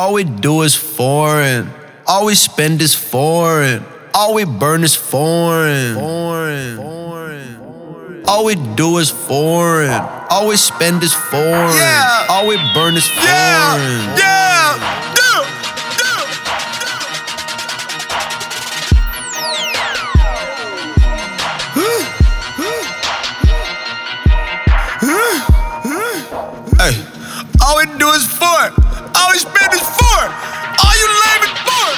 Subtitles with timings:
[0.00, 1.68] All we do is foreign.
[2.06, 3.84] All we spend is foreign.
[4.14, 5.94] All we burn is foreign.
[5.94, 6.76] Foreign.
[6.78, 8.24] Foreign.
[8.24, 9.90] All we do is foreign.
[10.30, 11.76] All we spend is foreign.
[11.76, 12.26] Yeah.
[12.30, 13.28] All we burn is foreign.
[14.16, 14.80] Yeah,
[15.20, 15.44] yeah, yeah,
[26.80, 26.96] Hey,
[27.60, 28.79] all we do is fart.
[29.20, 30.32] All spend is fart.
[30.80, 31.96] All you lame fart.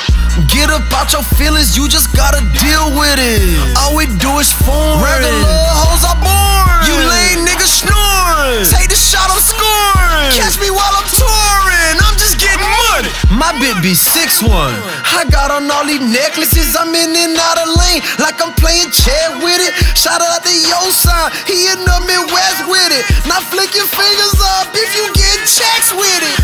[0.51, 3.43] Get up out your feelings, you just gotta deal with it.
[3.79, 4.99] All we do is foreign.
[4.99, 6.83] Regular hoes are born.
[6.83, 8.67] You lame niggas snoring.
[8.67, 10.35] Take the shot, I'm scoring.
[10.35, 11.97] Catch me while I'm touring.
[12.03, 13.11] I'm just getting money.
[13.31, 14.51] My bit be 6'1.
[14.51, 18.91] I got on all these necklaces, I'm in and out of lane like I'm playing
[18.91, 19.73] chess with it.
[19.95, 23.05] Shout out to Yo Sign, he in the Midwest with it.
[23.31, 26.42] Now flick your fingers up if you get checks with it.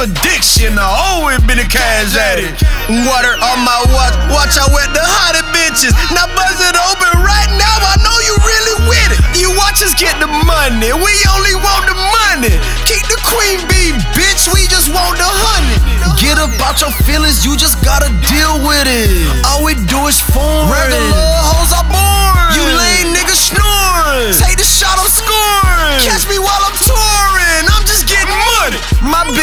[0.00, 2.64] Addiction, I always been a cash addict.
[3.04, 5.92] Water on my watch, watch out with the hottest bitches.
[6.16, 9.20] Now buzz it open right now, I know you really with it.
[9.36, 12.56] You watch us get the money, we only want the money.
[12.88, 15.76] Keep the queen bee, bitch, we just want the honey.
[16.16, 19.12] Get about your feelings, you just gotta deal with it.
[19.44, 20.68] All we do is foreign.
[20.68, 21.88] Regular hoes are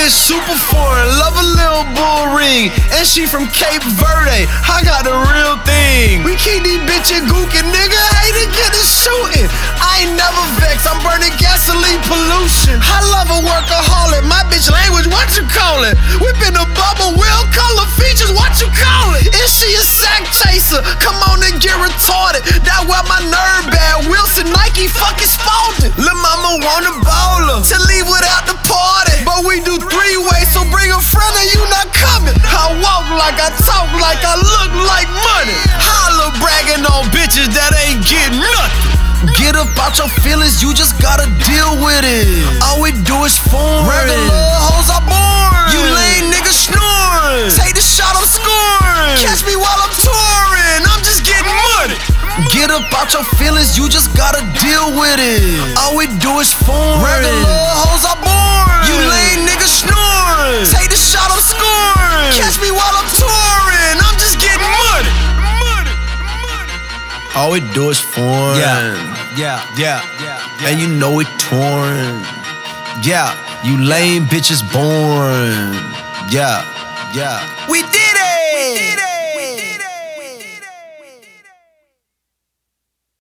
[0.08, 4.47] Bitch super foreign, love a little bull ring, and she from Cape Verde.
[4.64, 6.23] I got the real thing.
[6.23, 8.02] We keep these bitches gookin', nigga.
[8.23, 9.52] Hate to get it shooting.
[9.83, 10.88] I ain't never vexed.
[10.88, 12.80] I'm burning gasoline pollution.
[12.80, 14.23] I love a workaholic.
[14.23, 15.99] My bitch language, what you call it?
[16.23, 19.27] Whipping a bubble, wheel color features, what you call it?
[19.44, 20.80] Is she a sack chaser?
[21.03, 22.47] Come on and get retarded.
[22.64, 24.08] That where my nerve bad.
[24.08, 25.92] Wilson, Nike, fucking Spalding.
[25.99, 26.88] Lil' mama want
[33.27, 35.60] like I talk like I look like money.
[35.83, 39.36] Holla bragging on bitches that ain't getting nothing.
[39.36, 42.23] Get up out your feelings, you just gotta deal with it.
[42.64, 43.83] All we do is foreign.
[43.83, 44.32] Regular
[44.64, 45.76] hoes are born.
[45.76, 47.52] You lame niggas snoring.
[47.52, 49.20] Take the shot, I'm scoring.
[49.20, 50.87] Catch me while I'm touring.
[50.87, 51.99] I'm just getting money.
[52.55, 55.43] Get up out your feelings, you just gotta deal with it.
[55.76, 57.04] All we do is foreign.
[57.04, 57.56] Regular
[67.37, 68.58] All we do is form.
[68.58, 68.98] Yeah.
[69.37, 69.61] Yeah.
[69.77, 70.02] Yeah.
[70.20, 70.42] yeah.
[70.59, 70.67] yeah.
[70.67, 72.25] And you know it torn.
[73.05, 73.30] Yeah.
[73.64, 75.77] You lame bitches born.
[76.31, 76.65] Yeah.
[77.14, 77.37] Yeah.
[77.70, 78.73] We did it!
[78.73, 79.06] We did it!